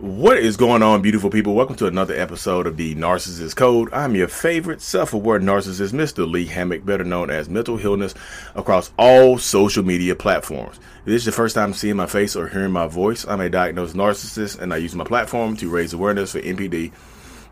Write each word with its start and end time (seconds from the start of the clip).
What 0.00 0.38
is 0.38 0.56
going 0.56 0.82
on, 0.82 1.02
beautiful 1.02 1.28
people? 1.28 1.52
Welcome 1.52 1.76
to 1.76 1.86
another 1.86 2.18
episode 2.18 2.66
of 2.66 2.78
the 2.78 2.94
Narcissist 2.94 3.54
Code. 3.54 3.92
I'm 3.92 4.16
your 4.16 4.28
favorite 4.28 4.80
self 4.80 5.12
aware 5.12 5.38
narcissist, 5.38 5.92
Mr. 5.92 6.26
Lee 6.26 6.46
Hammock, 6.46 6.86
better 6.86 7.04
known 7.04 7.28
as 7.28 7.50
Mental 7.50 7.76
Healness, 7.76 8.14
across 8.54 8.92
all 8.98 9.36
social 9.36 9.84
media 9.84 10.14
platforms. 10.16 10.80
If 11.00 11.04
this 11.04 11.16
is 11.16 11.26
your 11.26 11.32
first 11.34 11.54
time 11.54 11.74
seeing 11.74 11.96
my 11.96 12.06
face 12.06 12.34
or 12.34 12.48
hearing 12.48 12.72
my 12.72 12.86
voice, 12.86 13.26
I'm 13.28 13.42
a 13.42 13.50
diagnosed 13.50 13.94
narcissist 13.94 14.58
and 14.58 14.72
I 14.72 14.78
use 14.78 14.94
my 14.94 15.04
platform 15.04 15.54
to 15.58 15.68
raise 15.68 15.92
awareness 15.92 16.32
for 16.32 16.40
NPD, 16.40 16.92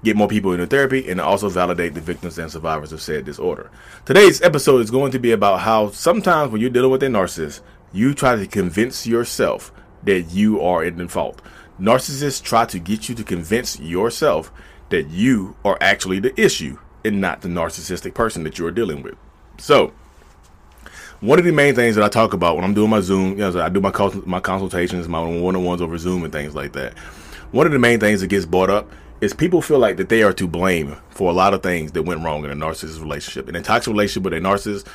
get 0.02 0.16
more 0.16 0.26
people 0.26 0.54
into 0.54 0.66
therapy, 0.66 1.06
and 1.10 1.20
also 1.20 1.50
validate 1.50 1.92
the 1.92 2.00
victims 2.00 2.38
and 2.38 2.50
survivors 2.50 2.92
of 2.94 3.02
said 3.02 3.26
disorder. 3.26 3.70
Today's 4.06 4.40
episode 4.40 4.80
is 4.80 4.90
going 4.90 5.12
to 5.12 5.18
be 5.18 5.32
about 5.32 5.60
how 5.60 5.90
sometimes 5.90 6.50
when 6.50 6.62
you're 6.62 6.70
dealing 6.70 6.92
with 6.92 7.02
a 7.02 7.08
narcissist, 7.08 7.60
you 7.92 8.14
try 8.14 8.36
to 8.36 8.46
convince 8.46 9.06
yourself 9.06 9.70
that 10.04 10.22
you 10.30 10.62
are 10.62 10.82
in 10.82 11.08
fault. 11.08 11.42
Narcissists 11.80 12.42
try 12.42 12.64
to 12.66 12.78
get 12.78 13.08
you 13.08 13.14
to 13.14 13.24
convince 13.24 13.78
yourself 13.78 14.52
that 14.90 15.08
you 15.10 15.56
are 15.64 15.78
actually 15.80 16.18
the 16.18 16.38
issue 16.40 16.78
and 17.04 17.20
not 17.20 17.42
the 17.42 17.48
narcissistic 17.48 18.14
person 18.14 18.42
that 18.44 18.58
you're 18.58 18.70
dealing 18.70 19.02
with. 19.02 19.14
So, 19.58 19.92
one 21.20 21.38
of 21.38 21.44
the 21.44 21.52
main 21.52 21.74
things 21.74 21.96
that 21.96 22.04
I 22.04 22.08
talk 22.08 22.32
about 22.32 22.56
when 22.56 22.64
I'm 22.64 22.74
doing 22.74 22.90
my 22.90 23.00
Zoom, 23.00 23.30
you 23.30 23.36
know, 23.36 23.60
I 23.60 23.68
do 23.68 23.80
my 23.80 23.92
my 24.24 24.40
consultations, 24.40 25.08
my 25.08 25.20
one-on-ones 25.20 25.80
over 25.80 25.98
Zoom 25.98 26.24
and 26.24 26.32
things 26.32 26.54
like 26.54 26.72
that. 26.72 26.96
One 27.50 27.66
of 27.66 27.72
the 27.72 27.78
main 27.78 27.98
things 27.98 28.20
that 28.20 28.28
gets 28.28 28.46
brought 28.46 28.70
up 28.70 28.90
is 29.20 29.32
people 29.32 29.60
feel 29.60 29.78
like 29.78 29.96
that 29.96 30.08
they 30.08 30.22
are 30.22 30.32
to 30.32 30.46
blame 30.46 30.96
for 31.10 31.30
a 31.30 31.34
lot 31.34 31.54
of 31.54 31.62
things 31.62 31.92
that 31.92 32.04
went 32.04 32.22
wrong 32.22 32.44
in 32.44 32.50
a 32.50 32.54
narcissist 32.54 33.00
relationship. 33.00 33.48
In 33.48 33.56
a 33.56 33.62
toxic 33.62 33.90
relationship 33.90 34.24
with 34.24 34.34
a 34.34 34.36
narcissist, 34.40 34.86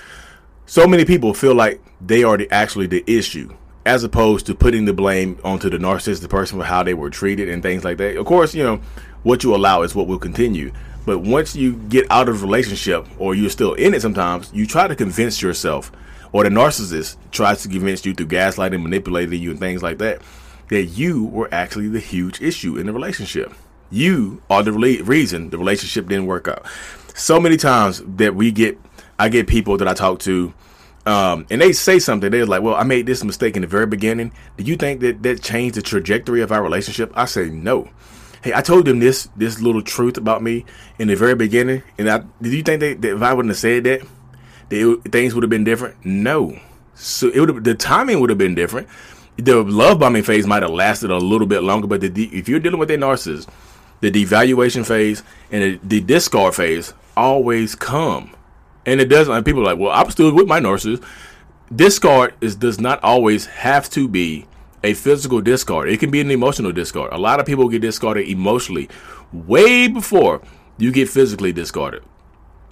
so 0.65 0.87
many 0.87 1.03
people 1.03 1.33
feel 1.33 1.55
like 1.55 1.81
they 1.99 2.23
are 2.23 2.37
the, 2.37 2.49
actually 2.51 2.87
the 2.87 3.03
issue 3.05 3.53
as 3.85 4.03
opposed 4.03 4.45
to 4.45 4.55
putting 4.55 4.85
the 4.85 4.93
blame 4.93 5.37
onto 5.43 5.69
the 5.69 5.77
narcissistic 5.77 6.29
person 6.29 6.59
for 6.59 6.65
how 6.65 6.83
they 6.83 6.93
were 6.93 7.09
treated 7.09 7.49
and 7.49 7.61
things 7.61 7.83
like 7.83 7.97
that. 7.97 8.17
Of 8.17 8.25
course, 8.25 8.55
you 8.55 8.63
know, 8.63 8.77
what 9.23 9.43
you 9.43 9.55
allow 9.55 9.81
is 9.81 9.93
what 9.93 10.07
will 10.07 10.19
continue. 10.19 10.71
But 11.05 11.19
once 11.19 11.55
you 11.55 11.73
get 11.73 12.09
out 12.09 12.29
of 12.29 12.39
the 12.39 12.45
relationship 12.45 13.05
or 13.17 13.35
you're 13.35 13.49
still 13.49 13.73
in 13.73 13.93
it 13.93 14.01
sometimes, 14.01 14.51
you 14.53 14.65
try 14.65 14.87
to 14.87 14.95
convince 14.95 15.41
yourself 15.41 15.91
or 16.31 16.43
the 16.43 16.49
narcissist 16.49 17.17
tries 17.31 17.61
to 17.63 17.69
convince 17.69 18.05
you 18.05 18.13
through 18.13 18.27
gaslighting, 18.27 18.81
manipulating 18.81 19.41
you 19.41 19.51
and 19.51 19.59
things 19.59 19.83
like 19.83 19.97
that, 19.97 20.21
that 20.69 20.83
you 20.83 21.25
were 21.25 21.49
actually 21.51 21.89
the 21.89 21.99
huge 21.99 22.41
issue 22.41 22.77
in 22.77 22.85
the 22.85 22.93
relationship. 22.93 23.53
You 23.91 24.41
are 24.49 24.63
the 24.63 24.71
reason 24.71 25.49
the 25.49 25.57
relationship 25.57 26.07
didn't 26.07 26.25
work 26.25 26.47
out. 26.47 26.65
So 27.15 27.39
many 27.39 27.57
times 27.57 28.01
that 28.15 28.33
we 28.33 28.51
get, 28.51 28.79
I 29.19 29.29
get 29.29 29.45
people 29.45 29.77
that 29.77 29.87
I 29.87 29.93
talk 29.93 30.19
to 30.19 30.53
um, 31.05 31.45
and 31.49 31.59
they 31.59 31.73
say 31.73 31.99
something. 31.99 32.31
They're 32.31 32.45
like, 32.45 32.61
"Well, 32.61 32.75
I 32.75 32.83
made 32.83 33.05
this 33.05 33.23
mistake 33.23 33.55
in 33.55 33.61
the 33.61 33.67
very 33.67 33.85
beginning. 33.85 34.31
Do 34.57 34.63
you 34.63 34.77
think 34.77 35.01
that 35.01 35.23
that 35.23 35.41
changed 35.41 35.75
the 35.75 35.81
trajectory 35.81 36.41
of 36.41 36.51
our 36.51 36.63
relationship?" 36.63 37.11
I 37.15 37.25
say, 37.25 37.49
"No." 37.49 37.89
Hey, 38.43 38.53
I 38.53 38.61
told 38.61 38.85
them 38.85 38.99
this 38.99 39.29
this 39.35 39.61
little 39.61 39.81
truth 39.81 40.17
about 40.17 40.43
me 40.43 40.65
in 40.99 41.07
the 41.07 41.15
very 41.15 41.35
beginning, 41.35 41.83
and 41.97 42.09
I 42.09 42.23
did 42.41 42.53
you 42.53 42.63
think 42.63 42.81
that, 42.81 43.01
that 43.01 43.15
if 43.15 43.21
I 43.21 43.33
wouldn't 43.33 43.51
have 43.51 43.57
said 43.57 43.83
that, 43.85 44.01
that 44.69 44.91
it, 44.91 45.11
things 45.11 45.33
would 45.33 45.43
have 45.43 45.49
been 45.49 45.63
different? 45.63 46.05
No. 46.05 46.57
So 46.95 47.29
it 47.29 47.39
would 47.39 47.63
the 47.63 47.75
timing 47.75 48.19
would 48.19 48.29
have 48.29 48.37
been 48.37 48.55
different. 48.55 48.87
The 49.37 49.63
love 49.63 49.99
bombing 49.99 50.23
phase 50.23 50.45
might 50.45 50.61
have 50.61 50.71
lasted 50.71 51.09
a 51.09 51.17
little 51.17 51.47
bit 51.47 51.63
longer, 51.63 51.87
but 51.87 52.01
the, 52.01 52.25
if 52.37 52.47
you're 52.47 52.59
dealing 52.59 52.79
with 52.79 52.91
a 52.91 52.97
narcissist, 52.97 53.47
the 54.01 54.11
devaluation 54.11 54.85
phase 54.85 55.23
and 55.51 55.63
the, 55.63 55.79
the 55.83 56.01
discard 56.01 56.53
phase 56.53 56.93
always 57.17 57.73
come 57.75 58.35
and 58.85 59.01
it 59.01 59.05
doesn't. 59.05 59.33
And 59.33 59.45
people 59.45 59.61
are 59.61 59.65
like, 59.65 59.79
well, 59.79 59.91
I'm 59.91 60.09
still 60.11 60.33
with 60.33 60.47
my 60.47 60.59
narcissist. 60.59 61.03
Discard 61.73 62.33
is 62.41 62.55
does 62.55 62.79
not 62.79 63.03
always 63.03 63.45
have 63.45 63.89
to 63.91 64.07
be 64.07 64.45
a 64.83 64.93
physical 64.93 65.41
discard. 65.41 65.89
It 65.89 65.99
can 65.99 66.11
be 66.11 66.21
an 66.21 66.29
emotional 66.29 66.71
discard. 66.71 67.13
A 67.13 67.17
lot 67.17 67.39
of 67.39 67.45
people 67.45 67.69
get 67.69 67.81
discarded 67.81 68.27
emotionally 68.27 68.89
way 69.31 69.87
before 69.87 70.41
you 70.77 70.91
get 70.91 71.09
physically 71.09 71.53
discarded. 71.53 72.03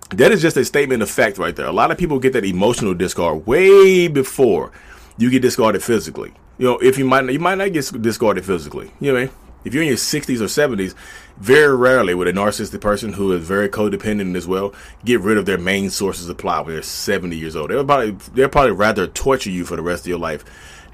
That 0.10 0.32
is 0.32 0.42
just 0.42 0.58
a 0.58 0.66
statement 0.66 1.02
of 1.02 1.10
fact 1.10 1.38
right 1.38 1.56
there. 1.56 1.68
A 1.68 1.72
lot 1.72 1.90
of 1.90 1.98
people 1.98 2.20
get 2.20 2.34
that 2.34 2.44
emotional 2.44 2.94
discard 2.94 3.48
way 3.48 4.10
before 4.10 4.72
you 5.18 5.30
get 5.30 5.42
discarded 5.42 5.82
physically. 5.82 6.34
You 6.58 6.66
know, 6.66 6.78
if 6.80 6.98
you 6.98 7.06
might 7.06 7.30
you 7.30 7.40
might 7.40 7.58
not 7.58 7.72
get 7.72 8.02
discarded 8.02 8.46
physically. 8.46 8.92
You 9.00 9.08
know 9.08 9.14
what 9.14 9.22
I 9.22 9.26
mean? 9.28 9.36
If 9.64 9.74
you're 9.74 9.84
in 9.84 9.90
your 9.90 9.98
60s 9.98 10.42
or 10.42 10.46
70s, 10.46 10.96
very 11.42 11.76
rarely 11.76 12.14
would 12.14 12.28
a 12.28 12.34
narcissistic 12.34 12.82
person 12.82 13.14
who 13.14 13.32
is 13.34 13.46
very 13.46 13.68
codependent 13.68 14.36
as 14.36 14.46
well 14.46 14.74
get 15.04 15.20
rid 15.22 15.38
of 15.38 15.48
their 15.48 15.58
main 15.58 15.90
sources 15.90 16.30
of 16.30 16.38
supply 16.38 16.62
when 16.62 16.76
they're 16.76 16.84
70 16.84 17.36
years 17.36 17.56
old. 17.56 17.72
They'll 17.72 17.84
probably, 17.84 18.12
they'll 18.34 18.48
probably 18.48 18.74
rather 18.74 19.08
torture 19.08 19.50
you 19.50 19.66
for 19.66 19.76
the 19.76 19.82
rest 19.82 20.04
of 20.04 20.08
your 20.08 20.20
life 20.20 20.46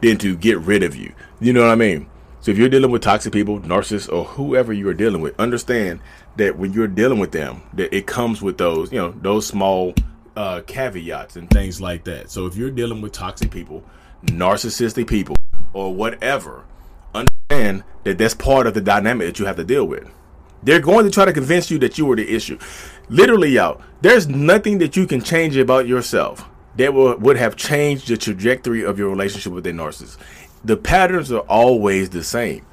than 0.02 0.18
to 0.20 0.38
get 0.38 0.58
rid 0.60 0.84
of 0.84 0.96
you. 0.96 1.14
You 1.42 1.52
know 1.52 1.64
what 1.64 1.72
I 1.72 1.76
mean? 1.76 2.08
So 2.40 2.52
if 2.52 2.58
you're 2.58 2.70
dealing 2.70 2.92
with 2.92 3.02
toxic 3.02 3.34
people, 3.34 3.60
narcissists, 3.60 4.12
or 4.12 4.24
whoever 4.24 4.72
you 4.72 4.88
are 4.88 4.94
dealing 4.94 5.22
with, 5.22 5.38
understand 5.38 6.00
that 6.38 6.58
when 6.58 6.72
you're 6.72 6.88
dealing 6.88 7.20
with 7.20 7.34
them, 7.34 7.64
that 7.74 7.94
it 7.94 8.08
comes 8.08 8.42
with 8.42 8.58
those, 8.58 8.90
you 8.90 9.00
know, 9.00 9.12
those 9.22 9.46
small 9.46 9.94
uh, 10.38 10.62
caveats 10.66 11.36
and 11.36 11.50
things 11.50 11.82
like 11.82 12.06
that. 12.06 12.30
So 12.30 12.46
if 12.46 12.56
you're 12.56 12.72
dealing 12.72 13.02
with 13.02 13.12
toxic 13.12 13.52
people, 13.52 13.84
narcissistic 14.24 15.08
people, 15.08 15.36
or 15.74 15.94
whatever, 15.94 16.64
understand 17.14 17.84
that 18.06 18.18
that's 18.18 18.34
part 18.34 18.66
of 18.66 18.74
the 18.76 18.82
dynamic 18.82 19.28
that 19.28 19.40
you 19.40 19.46
have 19.46 19.58
to 19.58 19.66
deal 19.66 19.86
with. 19.86 20.10
They're 20.64 20.80
going 20.80 21.06
to 21.06 21.12
try 21.12 21.26
to 21.26 21.34
convince 21.34 21.70
you 21.72 21.78
that 21.80 21.98
you 21.98 22.06
were 22.06 22.16
the 22.16 22.36
issue. 22.36 22.58
Literally, 23.10 23.50
y'all, 23.52 23.82
there's 24.02 24.28
nothing 24.28 24.80
that 24.80 24.96
you 24.96 25.08
can 25.08 25.22
change 25.22 25.56
about 25.56 25.88
yourself 25.88 26.46
that 26.76 26.94
will, 26.94 27.18
would 27.18 27.38
have 27.38 27.56
changed 27.56 28.08
the 28.08 28.18
trajectory 28.18 28.84
of 28.84 29.00
your 29.00 29.10
relationship 29.10 29.54
with 29.54 29.66
a 29.68 29.72
narcissist. 29.72 30.18
The 30.64 30.78
patterns 30.78 31.32
are 31.32 31.42
always 31.42 32.10
the 32.10 32.24
same. 32.24 32.66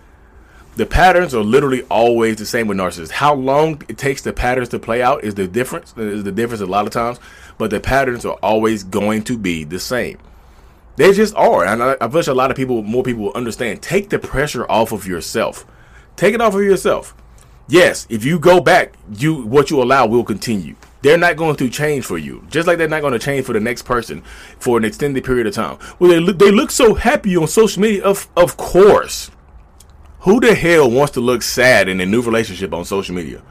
The 0.77 0.87
patterns 0.87 1.35
are 1.35 1.43
literally 1.45 1.83
always 1.83 2.37
the 2.37 2.47
same 2.47 2.67
with 2.67 2.79
narcissists. 2.79 3.13
How 3.13 3.35
long 3.35 3.81
it 3.89 3.97
takes 3.97 4.23
the 4.23 4.33
patterns 4.33 4.71
to 4.71 4.81
play 4.81 5.03
out 5.03 5.23
is 5.23 5.35
the 5.35 5.47
difference. 5.47 5.95
Is 5.97 6.25
the 6.25 6.33
difference 6.33 6.63
a 6.63 6.67
lot 6.67 6.87
of 6.87 6.93
times, 6.93 7.21
but 7.59 7.71
the 7.71 7.79
patterns 7.79 8.25
are 8.25 8.39
always 8.43 8.83
going 8.83 9.23
to 9.25 9.39
be 9.39 9.63
the 9.63 9.79
same. 9.79 10.19
They 10.97 11.13
just 11.13 11.35
are. 11.37 11.65
And 11.65 11.83
I, 11.83 11.97
I 12.01 12.07
wish 12.07 12.27
a 12.27 12.35
lot 12.35 12.51
of 12.51 12.57
people, 12.57 12.83
more 12.83 13.05
people 13.05 13.25
will 13.25 13.33
understand. 13.35 13.83
Take 13.83 14.11
the 14.11 14.19
pressure 14.19 14.69
off 14.69 14.91
of 14.91 15.07
yourself. 15.07 15.65
Take 16.17 16.35
it 16.35 16.41
off 16.41 16.55
of 16.55 16.63
yourself. 16.63 17.15
Yes, 17.67 18.07
if 18.11 18.25
you 18.25 18.39
go 18.39 18.61
back, 18.61 18.95
you 19.17 19.43
what 19.45 19.71
you 19.71 19.83
allow 19.83 20.07
will 20.07 20.25
continue. 20.25 20.77
They're 21.03 21.19
not 21.19 21.37
going 21.37 21.57
to 21.57 21.69
change 21.69 22.05
for 22.05 22.17
you, 22.17 22.45
just 22.49 22.67
like 22.67 22.79
they're 22.79 22.89
not 22.89 23.03
going 23.03 23.13
to 23.13 23.19
change 23.19 23.47
for 23.47 23.53
the 23.53 23.61
next 23.61 23.83
person 23.83 24.23
for 24.59 24.79
an 24.79 24.85
extended 24.85 25.25
period 25.25 25.47
of 25.47 25.55
time. 25.55 25.79
Well, 25.99 26.11
they 26.11 26.21
look, 26.21 26.39
they 26.39 26.51
look 26.51 26.71
so 26.71 26.95
happy 26.95 27.37
on 27.37 27.47
social 27.47 27.83
media. 27.83 28.05
Of 28.05 28.29
of 28.37 28.57
course, 28.57 29.31
who 30.21 30.41
the 30.41 30.55
hell 30.55 30.91
wants 30.91 31.13
to 31.15 31.21
look 31.21 31.43
sad 31.43 31.89
in 31.89 32.01
a 32.01 32.07
new 32.07 32.23
relationship 32.23 32.73
on 32.73 32.85
social 32.85 33.15
media? 33.15 33.43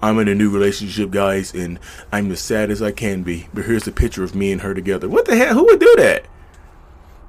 I'm 0.00 0.18
in 0.18 0.28
a 0.28 0.34
new 0.34 0.50
relationship, 0.50 1.10
guys, 1.10 1.52
and 1.52 1.78
I'm 2.12 2.30
as 2.30 2.40
sad 2.40 2.70
as 2.70 2.80
I 2.80 2.92
can 2.92 3.22
be. 3.22 3.48
But 3.52 3.64
here's 3.64 3.86
a 3.86 3.92
picture 3.92 4.24
of 4.24 4.34
me 4.34 4.52
and 4.52 4.60
her 4.60 4.72
together. 4.72 5.08
What 5.08 5.26
the 5.26 5.36
hell? 5.36 5.54
Who 5.54 5.64
would 5.64 5.80
do 5.80 5.94
that? 5.98 6.26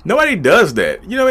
Nobody 0.05 0.35
does 0.35 0.75
that. 0.75 1.03
You 1.03 1.17
know, 1.17 1.27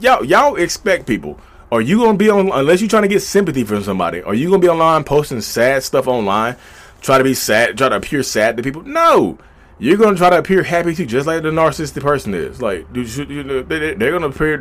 y'all 0.00 0.24
y'all 0.24 0.56
expect 0.56 1.06
people. 1.06 1.38
Are 1.70 1.82
you 1.82 1.98
gonna 1.98 2.16
be 2.16 2.30
on 2.30 2.50
unless 2.50 2.80
you're 2.80 2.88
trying 2.88 3.02
to 3.02 3.08
get 3.08 3.20
sympathy 3.20 3.62
from 3.62 3.82
somebody? 3.82 4.22
Are 4.22 4.34
you 4.34 4.48
gonna 4.48 4.60
be 4.60 4.68
online 4.68 5.04
posting 5.04 5.42
sad 5.42 5.82
stuff 5.82 6.06
online? 6.06 6.56
Try 7.02 7.18
to 7.18 7.24
be 7.24 7.34
sad, 7.34 7.76
try 7.76 7.90
to 7.90 7.96
appear 7.96 8.22
sad 8.22 8.56
to 8.56 8.62
people? 8.62 8.82
No, 8.82 9.38
you're 9.78 9.98
gonna 9.98 10.16
try 10.16 10.30
to 10.30 10.38
appear 10.38 10.62
happy 10.62 10.94
too, 10.94 11.04
just 11.04 11.26
like 11.26 11.42
the 11.42 11.50
narcissistic 11.50 12.02
person 12.02 12.32
is. 12.32 12.62
Like, 12.62 12.90
they're 12.92 13.04
gonna 14.12 14.28
appear. 14.28 14.58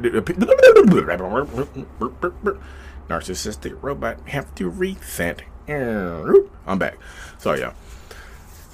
Narcissistic 3.10 3.81
robot 3.81 4.20
have 4.28 4.54
to 4.56 4.70
reset. 4.70 5.44
Mm, 5.68 6.50
I'm 6.66 6.78
back. 6.78 6.98
Sorry, 7.38 7.62
y'all. 7.62 7.74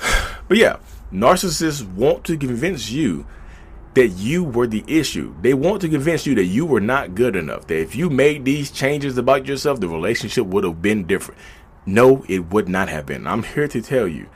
But 0.50 0.58
yeah, 0.58 0.78
narcissists 1.12 1.88
want 1.88 2.26
to 2.26 2.36
convince 2.36 2.90
you 2.92 3.26
that 3.94 4.10
you 4.10 4.44
were 4.44 4.68
the 4.68 4.84
issue. 4.88 5.36
They 5.42 5.54
want 5.54 5.82
to 5.82 5.90
convince 5.90 6.26
you 6.26 6.36
that 6.36 6.46
you 6.46 6.66
were 6.66 6.82
not 6.82 7.16
good 7.16 7.36
enough. 7.36 7.68
That 7.68 7.80
if 7.80 7.96
you 7.96 8.10
made 8.10 8.46
these 8.46 8.72
changes 8.72 9.18
about 9.18 9.46
yourself, 9.48 9.80
the 9.80 9.88
relationship 9.88 10.46
would 10.48 10.64
have 10.64 10.82
been 10.82 11.06
different. 11.06 11.40
No, 11.86 12.26
it 12.28 12.52
would 12.52 12.70
not 12.70 12.90
have 12.90 13.06
been. 13.06 13.28
I'm 13.28 13.44
here 13.44 13.68
to 13.68 13.82
tell 13.82 14.08
you. 14.08 14.28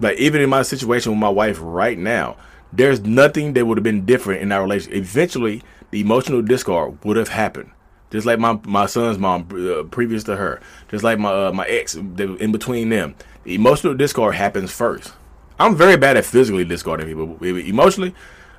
Like 0.00 0.18
even 0.18 0.40
in 0.40 0.50
my 0.50 0.62
situation 0.62 1.12
with 1.12 1.20
my 1.20 1.28
wife 1.28 1.58
right 1.60 1.98
now, 1.98 2.36
there's 2.72 3.00
nothing 3.00 3.52
that 3.52 3.66
would 3.66 3.78
have 3.78 3.84
been 3.84 4.04
different 4.06 4.42
in 4.42 4.52
our 4.52 4.62
relationship. 4.62 4.98
Eventually, 4.98 5.62
the 5.90 6.00
emotional 6.00 6.42
discard 6.42 7.04
would 7.04 7.16
have 7.16 7.28
happened. 7.28 7.70
just 8.14 8.26
like 8.26 8.38
my 8.38 8.58
my 8.64 8.86
son's 8.86 9.18
mom 9.18 9.48
uh, 9.52 9.82
previous 9.84 10.22
to 10.24 10.36
her, 10.36 10.60
just 10.88 11.02
like 11.02 11.18
my 11.18 11.46
uh, 11.46 11.52
my 11.52 11.66
ex 11.66 11.96
in 11.96 12.52
between 12.52 12.88
them. 12.88 13.16
The 13.42 13.56
emotional 13.56 13.92
discard 13.94 14.36
happens 14.36 14.70
first. 14.70 15.12
I'm 15.58 15.74
very 15.76 15.96
bad 15.96 16.16
at 16.16 16.24
physically 16.24 16.64
discarding 16.64 17.06
people. 17.08 17.36
Emotionally, 17.44 18.14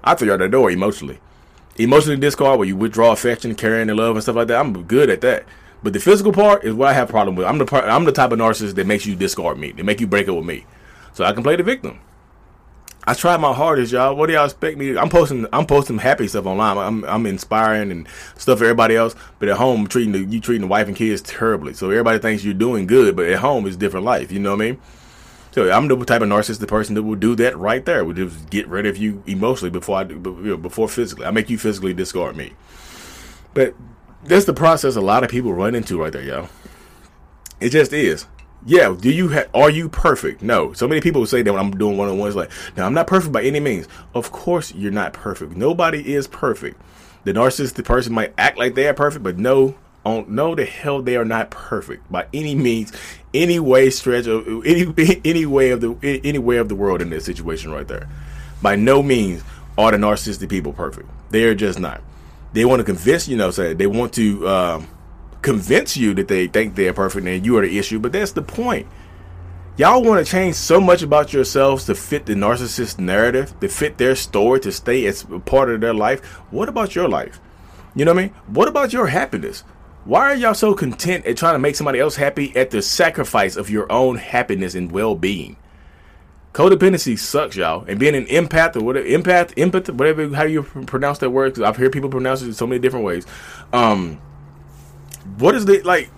I 0.05 0.15
throw 0.15 0.27
you 0.27 0.33
out 0.33 0.39
the 0.39 0.47
door. 0.47 0.71
Emotionally, 0.71 1.19
emotionally 1.75 2.19
discard 2.19 2.59
where 2.59 2.67
you 2.67 2.75
withdraw 2.75 3.11
affection, 3.11 3.55
carrying 3.55 3.87
the 3.87 3.95
love 3.95 4.15
and 4.15 4.23
stuff 4.23 4.35
like 4.35 4.47
that. 4.47 4.59
I'm 4.59 4.83
good 4.83 5.09
at 5.09 5.21
that. 5.21 5.45
But 5.83 5.93
the 5.93 5.99
physical 5.99 6.31
part 6.31 6.63
is 6.63 6.73
what 6.73 6.87
I 6.87 6.93
have 6.93 7.09
problem 7.09 7.35
with. 7.35 7.45
I'm 7.45 7.57
the 7.57 7.65
part, 7.65 7.85
I'm 7.85 8.05
the 8.05 8.11
type 8.11 8.31
of 8.31 8.39
narcissist 8.39 8.75
that 8.75 8.87
makes 8.87 9.05
you 9.05 9.15
discard 9.15 9.59
me. 9.59 9.71
They 9.71 9.83
make 9.83 9.99
you 9.99 10.07
break 10.07 10.27
up 10.29 10.35
with 10.35 10.45
me, 10.45 10.65
so 11.13 11.23
I 11.23 11.33
can 11.33 11.43
play 11.43 11.55
the 11.55 11.63
victim. 11.63 11.99
I 13.07 13.13
tried 13.13 13.37
my 13.37 13.53
hardest, 13.53 13.91
y'all. 13.91 14.15
What 14.15 14.27
do 14.27 14.33
y'all 14.33 14.45
expect 14.45 14.79
me? 14.79 14.97
I'm 14.97 15.09
posting, 15.09 15.45
I'm 15.53 15.67
posting 15.67 15.99
happy 15.99 16.27
stuff 16.27 16.47
online. 16.47 16.77
I'm, 16.77 17.03
I'm 17.05 17.25
inspiring 17.27 17.91
and 17.91 18.07
stuff 18.35 18.57
for 18.57 18.65
everybody 18.65 18.95
else. 18.95 19.15
But 19.37 19.49
at 19.49 19.57
home, 19.57 19.85
treating 19.85 20.11
the, 20.11 20.23
you 20.23 20.39
treating 20.39 20.61
the 20.61 20.67
wife 20.67 20.87
and 20.87 20.95
kids 20.95 21.21
terribly. 21.21 21.75
So 21.75 21.91
everybody 21.91 22.17
thinks 22.17 22.43
you're 22.43 22.55
doing 22.55 22.87
good, 22.87 23.15
but 23.15 23.27
at 23.27 23.39
home 23.39 23.67
it's 23.67 23.75
different 23.75 24.07
life. 24.07 24.31
You 24.31 24.39
know 24.39 24.55
what 24.55 24.63
I 24.63 24.71
mean? 24.71 24.81
So 25.55 25.71
I'm 25.71 25.87
the 25.87 25.95
type 26.03 26.21
of 26.21 26.27
narcissistic 26.27 26.67
person 26.67 26.95
that 26.95 27.03
will 27.03 27.15
do 27.15 27.33
that 27.37 27.57
right 27.57 27.85
there. 27.85 28.03
Would 28.03 28.17
just 28.17 28.49
get 28.49 28.67
rid 28.67 28.85
of 28.85 28.97
you 28.97 29.23
emotionally 29.25 29.69
before 29.69 29.99
I 29.99 30.03
before 30.03 30.89
physically. 30.89 31.25
I 31.25 31.31
make 31.31 31.49
you 31.49 31.57
physically 31.57 31.93
discard 31.93 32.35
me. 32.35 32.51
But 33.53 33.73
that's 34.25 34.43
the 34.43 34.53
process 34.53 34.97
a 34.97 35.01
lot 35.01 35.23
of 35.23 35.29
people 35.29 35.53
run 35.53 35.73
into 35.73 35.97
right 35.97 36.11
there, 36.11 36.23
y'all. 36.23 36.49
It 37.61 37.69
just 37.69 37.93
is 37.93 38.25
yeah, 38.65 38.93
do 38.99 39.09
you 39.09 39.31
ha- 39.31 39.45
are 39.53 39.69
you 39.69 39.87
perfect? 39.87 40.41
No. 40.41 40.73
So 40.73 40.89
many 40.89 40.99
people 40.99 41.25
say 41.25 41.41
that 41.41 41.53
when 41.53 41.61
I'm 41.61 41.71
doing 41.71 41.95
one 41.95 42.09
on 42.09 42.17
ones, 42.17 42.35
like, 42.35 42.51
now 42.75 42.85
I'm 42.85 42.93
not 42.93 43.07
perfect 43.07 43.31
by 43.31 43.43
any 43.43 43.61
means. 43.61 43.87
Of 44.13 44.33
course, 44.33 44.73
you're 44.75 44.91
not 44.91 45.13
perfect. 45.13 45.55
Nobody 45.55 46.13
is 46.15 46.27
perfect. 46.27 46.81
The 47.23 47.31
narcissistic 47.31 47.85
person 47.85 48.13
might 48.13 48.33
act 48.37 48.57
like 48.57 48.75
they 48.75 48.89
are 48.89 48.93
perfect, 48.93 49.23
but 49.23 49.37
no, 49.37 49.75
on 50.05 50.25
no 50.33 50.55
the 50.55 50.65
hell 50.65 51.01
they 51.01 51.15
are 51.17 51.25
not 51.25 51.49
perfect 51.49 52.09
by 52.11 52.27
any 52.33 52.55
means, 52.55 52.93
any 53.33 53.59
way 53.59 53.89
stretch 53.89 54.27
of 54.27 54.47
any 54.65 55.21
any 55.25 55.45
way 55.45 55.71
of 55.71 55.81
the 55.81 55.97
any 56.23 56.39
way 56.39 56.57
of 56.57 56.69
the 56.69 56.75
world 56.75 57.01
in 57.01 57.09
this 57.09 57.25
situation 57.25 57.71
right 57.71 57.87
there. 57.87 58.07
By 58.61 58.75
no 58.75 59.03
means 59.03 59.43
are 59.77 59.91
the 59.91 59.97
narcissistic 59.97 60.49
people 60.49 60.73
perfect. 60.73 61.09
They 61.31 61.43
are 61.45 61.55
just 61.55 61.79
not. 61.79 62.01
They 62.53 62.63
want 62.63 62.79
to 62.79 62.85
convince 62.85 63.27
you 63.27 63.35
know, 63.35 63.51
say 63.51 63.73
they 63.73 63.87
want 63.87 64.13
to. 64.13 64.47
Um, 64.47 64.87
convince 65.45 65.95
you 65.95 66.11
that 66.15 66.27
they 66.27 66.47
think 66.47 66.73
they're 66.73 66.91
perfect 66.91 67.27
and 67.27 67.45
you 67.45 67.55
are 67.55 67.61
the 67.61 67.77
issue, 67.77 67.99
but 67.99 68.11
that's 68.11 68.31
the 68.31 68.41
point. 68.41 68.87
Y'all 69.77 70.01
want 70.01 70.25
to 70.25 70.29
change 70.29 70.55
so 70.55 70.81
much 70.81 71.03
about 71.03 71.33
yourselves 71.33 71.85
to 71.85 71.93
fit 71.93 72.25
the 72.25 72.33
narcissist 72.33 72.97
narrative, 72.97 73.53
to 73.59 73.67
fit 73.67 73.99
their 73.99 74.15
story, 74.15 74.59
to 74.61 74.71
stay 74.71 75.05
as 75.05 75.23
part 75.45 75.69
of 75.69 75.81
their 75.81 75.93
life. 75.93 76.23
What 76.49 76.67
about 76.67 76.95
your 76.95 77.07
life? 77.07 77.39
You 77.93 78.05
know 78.05 78.13
what 78.13 78.21
I 78.21 78.27
mean? 78.27 78.35
What 78.47 78.67
about 78.67 78.91
your 78.91 79.05
happiness? 79.05 79.63
Why 80.05 80.31
are 80.31 80.35
y'all 80.35 80.53
so 80.53 80.75
content 80.75 81.25
at 81.25 81.35
trying 81.35 81.55
to 81.55 81.59
make 81.59 81.75
somebody 81.75 81.99
else 81.99 82.15
happy 82.15 82.55
at 82.55 82.69
the 82.69 82.83
sacrifice 82.83 83.55
of 83.55 83.71
your 83.71 83.91
own 83.91 84.17
happiness 84.17 84.75
and 84.75 84.91
well-being? 84.91 85.57
Codependency 86.53 87.17
sucks, 87.17 87.55
y'all. 87.55 87.83
And 87.87 87.99
being 87.99 88.15
an 88.15 88.27
empath 88.27 88.75
or 88.75 88.83
whatever, 88.83 89.07
empath, 89.07 89.55
empath, 89.55 89.89
whatever, 89.89 90.29
how 90.35 90.43
you 90.43 90.61
pronounce 90.61 91.17
that 91.17 91.31
word, 91.31 91.55
because 91.55 91.67
I've 91.67 91.77
heard 91.77 91.91
people 91.91 92.09
pronounce 92.09 92.43
it 92.43 92.45
in 92.45 92.53
so 92.53 92.67
many 92.67 92.79
different 92.79 93.03
ways. 93.03 93.25
Um, 93.73 94.21
what 95.39 95.55
is 95.55 95.65
the 95.65 95.81
like? 95.81 96.11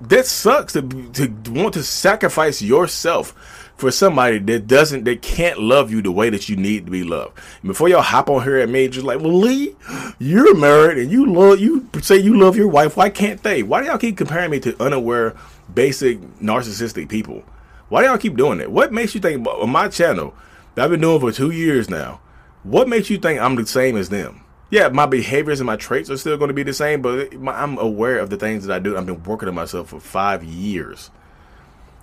That 0.00 0.26
sucks 0.26 0.72
to 0.72 0.82
to 0.82 1.28
want 1.50 1.74
to 1.74 1.82
sacrifice 1.82 2.62
yourself 2.62 3.34
for 3.76 3.90
somebody 3.90 4.38
that 4.38 4.66
doesn't 4.66 5.04
that 5.04 5.22
can't 5.22 5.58
love 5.58 5.90
you 5.90 6.02
the 6.02 6.12
way 6.12 6.30
that 6.30 6.48
you 6.48 6.56
need 6.56 6.86
to 6.86 6.92
be 6.92 7.02
loved. 7.02 7.38
And 7.62 7.68
before 7.68 7.88
y'all 7.88 8.02
hop 8.02 8.28
on 8.28 8.42
here 8.42 8.60
and 8.60 8.70
made 8.70 8.92
just 8.92 9.06
like, 9.06 9.20
well, 9.20 9.32
Lee, 9.32 9.74
you're 10.18 10.54
married 10.54 10.98
and 10.98 11.10
you 11.10 11.26
love 11.26 11.60
you 11.60 11.88
say 12.02 12.16
you 12.16 12.38
love 12.38 12.56
your 12.56 12.68
wife. 12.68 12.96
Why 12.96 13.10
can't 13.10 13.42
they? 13.42 13.62
Why 13.62 13.80
do 13.80 13.86
y'all 13.86 13.98
keep 13.98 14.16
comparing 14.16 14.50
me 14.50 14.60
to 14.60 14.82
unaware, 14.82 15.34
basic 15.74 16.20
narcissistic 16.40 17.08
people? 17.08 17.42
Why 17.88 18.02
do 18.02 18.08
y'all 18.08 18.18
keep 18.18 18.36
doing 18.36 18.58
that? 18.58 18.70
What 18.70 18.92
makes 18.92 19.14
you 19.14 19.20
think 19.20 19.46
on 19.46 19.70
my 19.70 19.88
channel 19.88 20.34
that 20.74 20.84
I've 20.84 20.90
been 20.90 21.00
doing 21.00 21.20
for 21.20 21.32
two 21.32 21.50
years 21.50 21.90
now? 21.90 22.20
What 22.62 22.88
makes 22.88 23.10
you 23.10 23.18
think 23.18 23.40
I'm 23.40 23.54
the 23.54 23.66
same 23.66 23.96
as 23.96 24.10
them? 24.10 24.44
Yeah, 24.70 24.88
my 24.88 25.04
behaviors 25.06 25.60
and 25.60 25.66
my 25.66 25.76
traits 25.76 26.10
are 26.10 26.16
still 26.16 26.36
going 26.36 26.48
to 26.48 26.54
be 26.54 26.62
the 26.62 26.72
same, 26.72 27.02
but 27.02 27.32
I'm 27.48 27.76
aware 27.78 28.18
of 28.18 28.30
the 28.30 28.36
things 28.36 28.64
that 28.64 28.74
I 28.74 28.78
do. 28.78 28.96
I've 28.96 29.04
been 29.04 29.22
working 29.24 29.48
on 29.48 29.54
myself 29.54 29.88
for 29.88 29.98
five 29.98 30.44
years, 30.44 31.10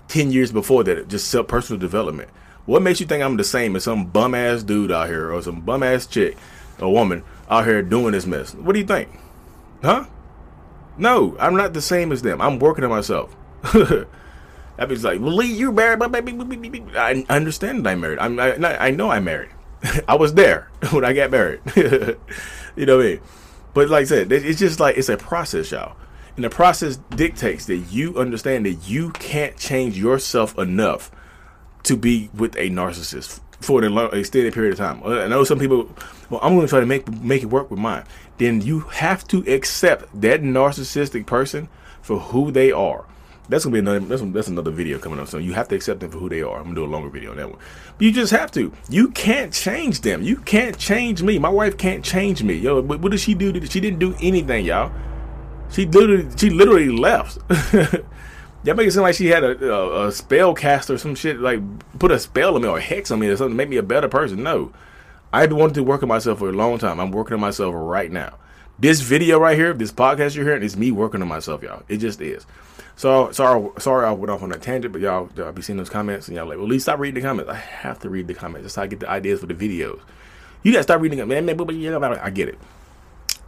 ten 0.10 0.31
years 0.31 0.52
before 0.52 0.84
that, 0.84 1.08
just 1.08 1.30
self 1.30 1.48
personal 1.48 1.80
development. 1.80 2.30
What 2.66 2.81
makes 2.81 3.00
you 3.00 3.06
think 3.06 3.24
I'm 3.24 3.38
the 3.38 3.46
same 3.46 3.78
as 3.78 3.86
some 3.86 4.08
bum 4.08 4.36
ass 4.36 4.64
dude 4.64 4.92
out 4.92 5.08
here 5.08 5.31
or 5.31 5.42
some 5.42 5.62
bum 5.62 5.81
ass 5.81 6.06
chick, 6.06 6.38
a 6.80 6.90
woman 6.90 7.24
out 7.50 7.66
here 7.66 7.81
doing 7.81 8.12
this 8.12 8.25
mess? 8.25 8.54
What 8.54 8.74
do 8.74 8.80
you 8.80 8.86
think? 8.86 9.10
Huh? 9.81 10.06
No, 10.98 11.38
I'm 11.40 11.56
not 11.56 11.74
the 11.74 11.81
same 11.81 12.12
as 12.12 12.22
them. 12.22 12.42
I'm 12.42 12.60
working 12.60 12.84
on 12.84 12.90
myself. 12.90 13.34
that 13.62 14.10
means 14.90 15.06
like, 15.06 15.22
well, 15.22 15.36
Lee, 15.36 15.54
you're 15.54 15.72
married, 15.72 16.02
I 16.04 17.25
understand 17.30 17.86
that 17.86 17.92
I'm 17.92 18.02
married. 18.02 18.19
I'm, 18.19 18.38
I, 18.38 18.88
I 18.88 18.92
know 18.92 19.12
I'm 19.12 19.24
married. 19.24 19.52
I 20.08 20.16
was 20.16 20.34
there 20.34 20.70
when 20.92 21.06
I 21.06 21.14
got 21.14 21.32
married. 21.32 21.62
you 21.76 22.86
know 22.86 22.98
what 22.98 23.06
I 23.06 23.10
mean? 23.10 23.22
But 23.74 23.90
like 23.90 24.02
I 24.02 24.06
said, 24.06 24.32
it's 24.32 24.60
just 24.60 24.80
like 24.80 24.98
it's 24.98 25.10
a 25.10 25.18
process, 25.18 25.72
y'all. 25.72 25.96
And 26.36 26.44
the 26.44 26.50
process 26.50 26.98
dictates 27.16 27.66
that 27.66 27.78
you 27.78 28.18
understand 28.18 28.66
that 28.66 28.88
you 28.88 29.12
can't 29.12 29.58
change 29.58 29.98
yourself 29.98 30.58
enough 30.58 31.12
to 31.84 31.96
be 31.96 32.30
with 32.34 32.56
a 32.56 32.70
narcissist 32.70 33.40
for 33.60 33.84
an 33.84 33.98
extended 34.14 34.54
period 34.54 34.74
of 34.74 34.78
time. 34.78 35.02
Uh, 35.04 35.22
I 35.22 35.28
know 35.28 35.44
some 35.44 35.60
people, 35.60 35.90
well, 36.30 36.40
I'm 36.44 36.54
going 36.56 36.66
to 36.66 36.70
try 36.70 36.80
to 36.80 36.86
make 36.86 37.08
make 37.22 37.44
it 37.44 37.48
work 37.48 37.72
with 37.72 37.80
mine. 37.80 38.04
Then 38.38 38.62
you 38.62 38.82
have 38.82 39.28
to 39.30 39.44
accept 39.52 40.22
that 40.22 40.42
narcissistic 40.42 41.26
person 41.26 41.70
for 42.02 42.20
who 42.20 42.52
they 42.52 42.72
are. 42.72 43.06
That's 43.50 43.64
gonna 43.64 43.74
be 43.74 43.80
another. 43.80 44.00
That's, 44.00 44.22
that's 44.22 44.48
another 44.48 44.72
video 44.72 45.00
coming 45.00 45.20
up. 45.20 45.28
So 45.28 45.38
you 45.38 45.54
have 45.54 45.68
to 45.70 45.76
accept 45.76 46.02
them 46.02 46.12
for 46.12 46.18
who 46.18 46.30
they 46.30 46.42
are. 46.42 46.58
I'm 46.58 46.64
gonna 46.64 46.76
do 46.76 46.86
a 46.86 46.88
longer 46.88 47.10
video 47.10 47.32
on 47.32 47.38
that 47.38 47.50
one. 47.50 47.60
But 47.98 48.06
you 48.06 48.12
just 48.12 48.32
have 48.32 48.52
to. 48.52 48.74
You 48.90 49.10
can't 49.10 49.54
change 49.54 50.02
them. 50.02 50.22
You 50.22 50.38
can't 50.38 50.78
change 50.78 51.24
me. 51.24 51.40
My 51.40 51.50
wife 51.50 51.78
can't 51.78 52.04
change 52.04 52.44
me. 52.44 52.56
Yo, 52.56 52.82
what, 52.82 53.00
what 53.00 53.12
did 53.12 53.20
she 53.20 53.34
do? 53.34 53.66
She 53.66 53.80
didn't 53.80 54.00
do 54.00 54.16
anything, 54.22 54.66
y'all. 54.66 54.92
She 55.70 55.86
literally, 55.86 56.28
she 56.38 56.50
literally 56.50 56.90
left. 56.90 57.38
Make 58.64 58.88
it 58.88 58.92
seem 58.92 59.04
like 59.04 59.16
she 59.16 59.28
had 59.28 59.46
a, 59.46 59.74
a, 59.74 60.08
a 60.08 60.12
spell 60.12 60.54
cast 60.54 60.90
or 60.90 60.98
some 60.98 61.16
shit, 61.16 61.40
like 61.40 61.62
put 62.00 62.12
a 62.12 62.20
spell 62.20 62.56
on 62.56 62.62
me 62.62 62.68
or 62.68 62.80
hex 62.80 63.12
on 63.12 63.20
me 63.20 63.28
or 63.28 63.38
something 63.38 63.54
to 63.54 63.56
make 63.56 63.70
me 63.70 63.78
a 63.78 63.84
better 63.84 64.10
person. 64.10 64.44
No. 64.44 64.74
I've 65.32 65.50
been 65.50 65.58
wanting 65.58 65.76
to 65.76 65.84
work 65.84 66.04
on 66.04 66.10
myself 66.10 66.40
for 66.40 66.50
a 66.50 66.54
long 66.54 66.78
time. 66.78 67.00
I'm 67.00 67.12
working 67.12 67.36
on 67.36 67.40
myself 67.40 67.74
right 67.78 68.12
now. 68.12 68.38
This 68.80 69.02
video 69.02 69.40
right 69.40 69.58
here, 69.58 69.74
this 69.74 69.92
podcast 69.92 70.36
you're 70.36 70.46
hearing, 70.46 70.62
is 70.62 70.78
me 70.78 70.92
working 70.92 71.20
on 71.24 71.28
myself, 71.28 71.64
y'all. 71.64 71.82
It 71.88 71.98
just 71.98 72.22
is. 72.22 72.46
So 72.96 73.32
sorry, 73.32 73.69
sorry 73.80 74.06
I 74.06 74.12
went 74.12 74.30
off 74.30 74.44
on 74.44 74.52
a 74.52 74.57
tangent, 74.60 74.94
but 74.94 75.02
y'all, 75.02 75.30
y'all 75.36 75.52
be 75.52 75.64
seeing 75.64 75.78
those 75.78 75.90
comments 75.90 76.28
and 76.28 76.38
y'all 76.38 76.46
like, 76.46 76.57
well, 76.57 76.66
at 76.66 76.69
least 76.69 76.86
stop 76.86 77.00
reading 77.00 77.16
the 77.16 77.28
comments. 77.28 77.50
I 77.50 77.56
have 77.56 77.98
to 78.02 78.10
read 78.10 78.28
the 78.28 78.36
comments. 78.36 78.66
That's 78.66 78.76
how 78.76 78.84
I 78.84 78.88
get 78.88 79.00
the 79.00 79.10
ideas 79.10 79.40
for 79.40 79.48
the 79.48 79.56
videos. 79.56 80.00
You 80.62 80.72
gotta 80.72 80.84
stop 80.84 81.02
reading 81.02 81.18
them, 81.18 81.30
man. 81.30 81.50
I 81.50 82.30
get 82.30 82.50
it. 82.50 82.60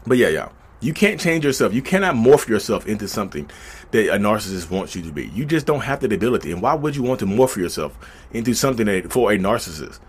But 0.07 0.17
yeah, 0.17 0.29
y'all, 0.29 0.51
you 0.79 0.93
can't 0.93 1.19
change 1.19 1.45
yourself. 1.45 1.75
You 1.75 1.83
cannot 1.83 2.15
morph 2.15 2.47
yourself 2.47 2.87
into 2.87 3.07
something 3.07 3.51
that 3.91 4.07
a 4.07 4.17
narcissist 4.17 4.71
wants 4.71 4.95
you 4.95 5.03
to 5.03 5.11
be. 5.11 5.27
You 5.27 5.45
just 5.45 5.67
don't 5.67 5.81
have 5.81 5.99
that 5.99 6.11
ability. 6.11 6.51
And 6.51 6.63
why 6.63 6.73
would 6.73 6.95
you 6.95 7.03
want 7.03 7.19
to 7.19 7.27
morph 7.27 7.55
yourself 7.55 7.95
into 8.31 8.55
something 8.55 8.87
that, 8.87 9.11
for 9.11 9.31
a 9.31 9.37
narcissist? 9.37 9.99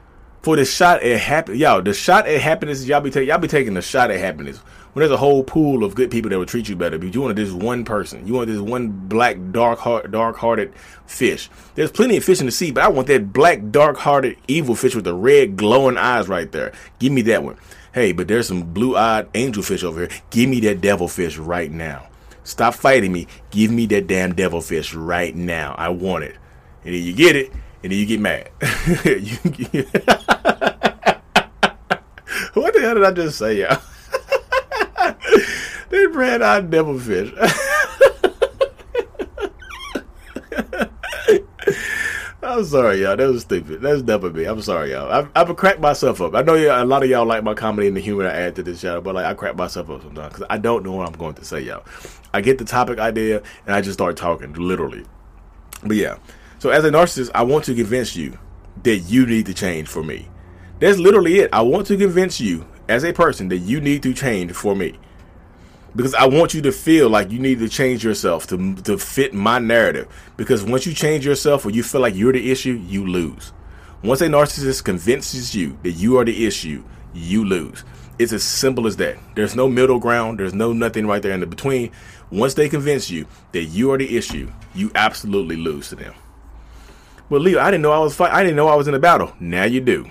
For 0.41 0.57
the 0.57 0.65
shot 0.65 1.03
at 1.03 1.21
happiness, 1.21 1.61
y'all, 1.61 1.83
the 1.83 1.93
shot 1.93 2.27
at 2.27 2.41
happiness, 2.41 2.87
y'all 2.87 3.03
be 3.03 3.11
taking, 3.11 3.29
y'all 3.29 3.37
be 3.37 3.49
taking 3.49 3.75
the 3.75 3.83
shot 3.83 4.11
at 4.11 4.19
happiness 4.19 4.63
when 4.93 5.03
there's 5.03 5.13
a 5.13 5.17
whole 5.17 5.45
pool 5.45 5.85
of 5.85 5.95
good 5.95 6.11
people 6.11 6.31
that 6.31 6.39
will 6.39 6.47
treat 6.47 6.69
you 6.69 6.75
better, 6.75 6.99
but 6.99 7.15
you 7.15 7.21
want 7.21 7.37
this 7.37 7.53
one 7.53 7.85
person. 7.85 8.27
You 8.27 8.35
want 8.35 8.49
this 8.49 8.59
one 8.61 8.89
black, 8.89 9.37
dark, 9.53 9.79
heart, 9.79 10.11
dark-hearted 10.11 10.75
fish. 11.07 11.49
There's 11.77 11.93
plenty 11.93 12.17
of 12.17 12.25
fish 12.25 12.41
in 12.41 12.47
the 12.47 12.53
sea, 12.53 12.73
but 12.73 12.83
I 12.83 12.89
want 12.89 13.07
that 13.07 13.33
black, 13.33 13.71
dark-hearted, 13.71 14.37
evil 14.49 14.75
fish 14.75 14.97
with 14.97 15.05
the 15.05 15.15
red, 15.15 15.57
glowing 15.57 15.97
eyes 15.97 16.29
right 16.29 16.51
there. 16.51 16.73
Give 16.99 17.13
me 17.13 17.23
that 17.23 17.45
one. 17.45 17.57
Hey, 17.95 18.13
but 18.13 18.27
there's 18.27 18.49
some 18.49 18.63
blue-eyed 18.63 19.29
angel 19.35 19.63
fish 19.63 19.85
over 19.85 20.01
here. 20.01 20.11
Give 20.31 20.51
me 20.51 20.59
that 20.61 20.81
devil 20.81 21.07
fish 21.07 21.37
right 21.39 21.71
now. 21.71 22.09
Stop 22.43 22.75
fighting 22.75 23.13
me. 23.13 23.29
Give 23.51 23.71
me 23.71 23.87
that 23.87 24.09
damn 24.09 24.35
devil 24.35 24.61
fish 24.61 24.93
right 24.95 25.35
now. 25.37 25.75
I 25.79 25.91
want 25.91 26.25
it. 26.25 26.37
And 26.85 26.95
then 26.95 27.03
you 27.03 27.13
get 27.13 27.37
it, 27.37 27.53
and 27.83 27.93
then 27.93 27.99
you 27.99 28.07
get 28.07 28.21
mad. 28.21 28.51
what 32.55 32.75
the 32.75 32.81
hell 32.81 32.95
did 32.95 33.05
I 33.05 33.13
just 33.13 33.39
say, 33.39 33.61
y'all? 33.61 33.81
They 35.91 36.07
ran 36.07 36.43
out 36.43 36.71
devilfish. 36.71 37.33
I'm 42.43 42.65
sorry, 42.65 43.03
y'all. 43.03 43.17
That 43.17 43.29
was 43.29 43.43
stupid. 43.43 43.81
That's 43.81 44.03
never 44.03 44.31
me. 44.31 44.45
I'm 44.45 44.61
sorry, 44.61 44.91
y'all. 44.93 45.11
I've, 45.11 45.31
I've 45.37 45.57
cracked 45.57 45.81
myself 45.81 46.21
up. 46.21 46.35
I 46.35 46.43
know 46.43 46.57
a 46.57 46.85
lot 46.85 47.03
of 47.03 47.09
y'all 47.09 47.25
like 47.25 47.45
my 47.45 47.55
comedy 47.55 47.87
and 47.87 47.97
the 47.97 48.01
humor 48.01 48.27
I 48.27 48.33
add 48.33 48.57
to 48.57 48.63
this 48.63 48.81
channel, 48.81 49.01
but 49.01 49.15
like 49.15 49.25
I 49.25 49.35
crack 49.35 49.57
myself 49.57 49.89
up 49.89 50.03
sometimes 50.03 50.33
because 50.33 50.47
I 50.51 50.59
don't 50.59 50.85
know 50.85 50.93
what 50.93 51.07
I'm 51.07 51.15
going 51.15 51.35
to 51.35 51.45
say, 51.45 51.61
y'all. 51.61 51.85
I 52.35 52.41
get 52.41 52.59
the 52.59 52.65
topic 52.65 52.99
idea 52.99 53.43
and 53.67 53.75
I 53.75 53.81
just 53.81 53.95
start 53.95 54.17
talking, 54.17 54.53
literally. 54.55 55.05
But 55.83 55.97
yeah. 55.97 56.19
So 56.59 56.71
as 56.71 56.85
a 56.85 56.91
narcissist, 56.91 57.31
I 57.35 57.45
want 57.45 57.65
to 57.67 57.75
convince 57.75 58.17
you 58.17 58.39
that 58.83 58.99
you 58.99 59.27
need 59.27 59.47
to 59.47 59.55
change 59.55 59.89
for 59.89 60.03
me. 60.03 60.29
That's 60.81 60.99
literally 60.99 61.39
it. 61.39 61.51
I 61.53 61.61
want 61.61 61.87
to 61.87 61.97
convince 61.97 62.41
you 62.41 62.67
as 62.89 63.05
a 63.05 63.13
person 63.13 63.49
that 63.49 63.59
you 63.59 63.81
need 63.81 64.03
to 64.03 64.13
change 64.13 64.53
for 64.53 64.75
me. 64.75 64.99
Because 65.97 66.15
I 66.15 66.27
want 66.27 66.55
you 66.55 66.63
to 66.63 66.73
feel 66.73 67.09
like 67.09 67.31
you 67.31 67.39
need 67.39 67.59
to 67.59 67.69
change 67.69 68.05
yourself 68.05 68.47
to 68.49 68.75
to 68.83 68.99
fit 68.99 69.35
my 69.35 69.59
narrative. 69.59 70.09
Because 70.37 70.63
once 70.63 70.87
you 70.87 70.95
change 70.95 71.27
yourself 71.27 71.67
or 71.67 71.71
you 71.71 71.83
feel 71.83 72.01
like 72.01 72.15
you're 72.15 72.33
the 72.33 72.51
issue, 72.51 72.81
you 72.87 73.07
lose. 73.07 73.53
Once 74.03 74.21
a 74.21 74.27
narcissist 74.27 74.85
convinces 74.85 75.55
you 75.55 75.79
that 75.83 75.93
you 75.93 76.19
are 76.19 76.25
the 76.25 76.47
issue, 76.47 76.83
you 77.13 77.45
lose. 77.45 77.85
It's 78.19 78.33
as 78.33 78.43
simple 78.43 78.87
as 78.87 78.97
that. 78.97 79.19
There's 79.35 79.57
no 79.57 79.69
middle 79.69 79.99
ground. 79.99 80.39
There's 80.39 80.55
no 80.55 80.73
nothing 80.73 81.07
right 81.07 81.23
there 81.23 81.33
in 81.33 81.41
the 81.41 81.47
between. 81.47 81.91
Once 82.31 82.55
they 82.55 82.69
convince 82.69 83.11
you 83.11 83.27
that 83.53 83.65
you 83.65 83.91
are 83.93 83.99
the 83.99 84.17
issue, 84.17 84.51
you 84.75 84.91
absolutely 84.95 85.57
lose 85.57 85.89
to 85.89 85.97
them. 85.97 86.15
Well, 87.29 87.41
Leo, 87.41 87.61
I 87.61 87.71
didn't 87.71 87.83
know 87.83 87.93
I 87.93 87.99
was 87.99 88.15
fight. 88.15 88.33
I 88.33 88.43
didn't 88.43 88.57
know 88.57 88.69
I 88.69 88.75
was 88.75 88.89
in 88.89 88.95
a 88.95 88.99
battle. 88.99 89.33
Now 89.41 89.65
you 89.65 89.81
do. 89.81 90.11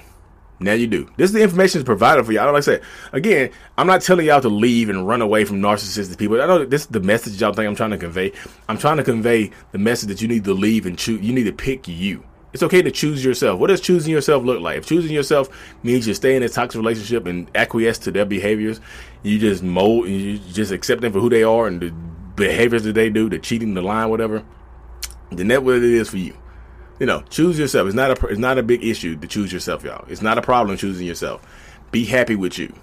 Now 0.59 0.73
you 0.73 0.87
do. 0.87 1.09
This 1.15 1.29
is 1.29 1.33
the 1.33 1.41
information 1.41 1.79
is 1.79 1.85
provided 1.85 2.25
for 2.25 2.33
y'all. 2.33 2.47
Like 2.47 2.57
I 2.57 2.59
said, 2.59 2.81
again, 3.13 3.51
I'm 3.77 3.87
not 3.87 4.01
telling 4.01 4.25
y'all 4.25 4.41
to 4.41 4.49
leave 4.49 4.89
and 4.89 5.07
run 5.07 5.21
away 5.21 5.45
from 5.45 5.61
narcissistic 5.61 6.17
people. 6.17 6.41
I 6.41 6.47
know 6.47 6.65
this 6.65 6.81
is 6.81 6.87
the 6.87 6.99
message 6.99 7.39
y'all 7.39 7.53
think 7.53 7.67
I'm 7.67 7.75
trying 7.75 7.91
to 7.91 7.97
convey. 7.97 8.33
I'm 8.67 8.77
trying 8.77 8.97
to 8.97 9.03
convey 9.03 9.51
the 9.71 9.77
message 9.77 10.09
that 10.09 10.21
you 10.21 10.27
need 10.27 10.43
to 10.43 10.53
leave 10.53 10.85
and 10.85 10.97
choose. 10.97 11.21
You 11.21 11.33
need 11.33 11.45
to 11.45 11.53
pick 11.53 11.87
you. 11.87 12.23
It's 12.51 12.63
okay 12.63 12.81
to 12.81 12.91
choose 12.91 13.23
yourself. 13.23 13.59
What 13.59 13.67
does 13.67 13.79
choosing 13.79 14.11
yourself 14.11 14.43
look 14.43 14.59
like? 14.59 14.79
If 14.79 14.87
choosing 14.87 15.13
yourself 15.13 15.49
means 15.83 16.07
you 16.07 16.13
stay 16.15 16.35
in 16.35 16.41
a 16.41 16.49
toxic 16.49 16.79
relationship 16.79 17.27
and 17.27 17.49
acquiesce 17.55 17.99
to 17.99 18.11
their 18.11 18.25
behaviors, 18.25 18.81
you 19.21 19.37
just 19.37 19.61
mold, 19.61 20.07
you 20.07 20.39
just 20.39 20.71
accept 20.71 21.01
them 21.01 21.13
for 21.13 21.19
who 21.19 21.29
they 21.29 21.43
are 21.43 21.67
and 21.67 21.79
the 21.79 21.91
behaviors 22.35 22.83
that 22.83 22.93
they 22.93 23.09
do, 23.09 23.29
the 23.29 23.37
cheating, 23.37 23.75
the 23.75 23.81
lying, 23.81 24.09
whatever, 24.09 24.43
then 25.31 25.47
that's 25.47 25.61
what 25.61 25.75
it 25.75 25.83
is 25.83 26.09
for 26.09 26.17
you. 26.17 26.35
You 26.99 27.05
know, 27.05 27.23
choose 27.29 27.57
yourself. 27.57 27.87
It's 27.87 27.95
not 27.95 28.11
a 28.11 28.27
it's 28.27 28.39
not 28.39 28.57
a 28.57 28.63
big 28.63 28.83
issue 28.83 29.15
to 29.17 29.27
choose 29.27 29.53
yourself, 29.53 29.83
y'all. 29.83 30.05
It's 30.09 30.21
not 30.21 30.37
a 30.37 30.41
problem 30.41 30.77
choosing 30.77 31.07
yourself. 31.07 31.41
Be 31.91 32.05
happy 32.05 32.35
with 32.35 32.57
you. 32.59 32.73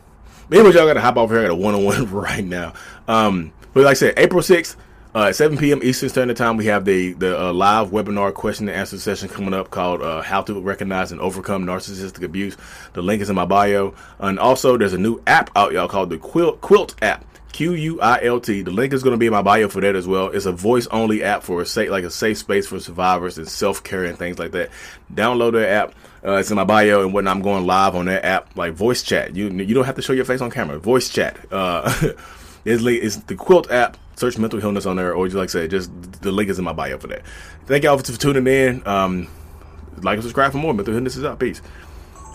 Maybe 0.48 0.64
y'all 0.70 0.86
gotta 0.86 1.00
hop 1.00 1.16
off 1.16 1.30
here 1.30 1.40
at 1.40 1.50
a 1.50 1.54
one 1.54 1.74
on 1.74 1.84
one 1.84 2.10
right 2.10 2.44
now. 2.44 2.72
Um, 3.06 3.52
but 3.74 3.84
like 3.84 3.92
I 3.92 3.94
said, 3.94 4.14
April 4.16 4.42
sixth. 4.42 4.76
Uh, 5.14 5.28
at 5.28 5.36
7 5.36 5.56
p.m. 5.56 5.80
Eastern 5.82 6.10
Standard 6.10 6.36
Time, 6.36 6.58
we 6.58 6.66
have 6.66 6.84
the 6.84 7.14
the 7.14 7.40
uh, 7.40 7.50
live 7.50 7.88
webinar 7.88 8.34
question 8.34 8.68
and 8.68 8.76
answer 8.76 8.98
session 8.98 9.30
coming 9.30 9.54
up 9.54 9.70
called 9.70 10.02
uh, 10.02 10.20
"How 10.20 10.42
to 10.42 10.60
Recognize 10.60 11.10
and 11.10 11.22
Overcome 11.22 11.64
Narcissistic 11.64 12.22
Abuse." 12.22 12.54
The 12.92 13.00
link 13.00 13.22
is 13.22 13.30
in 13.30 13.34
my 13.34 13.46
bio, 13.46 13.94
and 14.18 14.38
also 14.38 14.76
there's 14.76 14.92
a 14.92 14.98
new 14.98 15.22
app 15.26 15.48
out, 15.56 15.72
y'all, 15.72 15.88
called 15.88 16.10
the 16.10 16.18
Quilt 16.18 16.60
Quilt 16.60 16.96
app. 17.00 17.24
Q 17.56 17.72
U 17.72 18.00
I 18.02 18.22
L 18.22 18.38
T. 18.38 18.60
The 18.60 18.70
link 18.70 18.92
is 18.92 19.02
going 19.02 19.14
to 19.14 19.16
be 19.16 19.24
in 19.24 19.32
my 19.32 19.40
bio 19.40 19.68
for 19.68 19.80
that 19.80 19.96
as 19.96 20.06
well. 20.06 20.28
It's 20.28 20.44
a 20.44 20.52
voice 20.52 20.86
only 20.88 21.22
app 21.22 21.42
for 21.42 21.62
a 21.62 21.64
safe, 21.64 21.88
like 21.88 22.04
a 22.04 22.10
safe 22.10 22.36
space 22.36 22.66
for 22.66 22.78
survivors 22.80 23.38
and 23.38 23.48
self 23.48 23.82
care 23.82 24.04
and 24.04 24.18
things 24.18 24.38
like 24.38 24.52
that. 24.52 24.68
Download 25.14 25.52
the 25.52 25.66
app. 25.66 25.94
Uh, 26.22 26.32
it's 26.32 26.50
in 26.50 26.56
my 26.56 26.64
bio 26.64 27.02
and 27.02 27.14
when 27.14 27.26
I'm 27.26 27.40
going 27.40 27.64
live 27.64 27.94
on 27.94 28.04
that 28.06 28.26
app, 28.26 28.54
like 28.58 28.74
voice 28.74 29.02
chat. 29.02 29.34
You 29.34 29.48
you 29.48 29.74
don't 29.74 29.86
have 29.86 29.94
to 29.94 30.02
show 30.02 30.12
your 30.12 30.26
face 30.26 30.42
on 30.42 30.50
camera. 30.50 30.78
Voice 30.78 31.08
chat. 31.08 31.50
Uh, 31.50 31.90
it's, 32.66 32.84
it's 32.84 33.16
the 33.16 33.34
Quilt 33.34 33.70
app. 33.70 33.96
Search 34.16 34.36
Mental 34.36 34.60
Healness 34.60 34.84
on 34.84 34.96
there, 34.96 35.14
or 35.14 35.26
like 35.30 35.44
I 35.44 35.46
said, 35.46 35.70
just 35.70 35.90
the 36.20 36.32
link 36.32 36.50
is 36.50 36.58
in 36.58 36.64
my 36.66 36.74
bio 36.74 36.98
for 36.98 37.06
that. 37.06 37.22
Thank 37.64 37.84
y'all 37.84 37.96
for 37.96 38.04
tuning 38.04 38.46
in. 38.46 38.86
Um, 38.86 39.28
like 40.02 40.16
and 40.16 40.22
subscribe 40.22 40.52
for 40.52 40.58
more. 40.58 40.74
Mental 40.74 40.92
Healness 40.92 41.16
is 41.16 41.24
out. 41.24 41.40
Peace. 41.40 41.62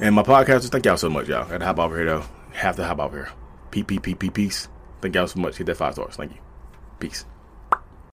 And 0.02 0.16
my 0.16 0.24
podcasters, 0.24 0.70
thank 0.70 0.86
y'all 0.86 0.98
so 0.98 1.12
much, 1.12 1.28
y'all. 1.28 1.48
Got 1.48 1.60
to 1.60 1.66
hop 1.66 1.78
over 1.78 1.96
here 1.96 2.08
though. 2.08 2.24
Have 2.54 2.76
to 2.78 2.86
hop 2.86 2.98
over 2.98 3.18
here. 3.18 3.32
P 3.70 3.84
P 3.84 4.00
P 4.00 4.16
P 4.16 4.32
peace. 4.32 4.68
Thank 5.02 5.16
y'all 5.16 5.28
so 5.28 5.40
much. 5.40 5.58
Hit 5.58 5.68
that 5.68 5.78
five 5.78 5.94
stars. 5.94 6.16
Thank 6.16 6.34
you. 6.34 6.40
Peace. 7.00 7.26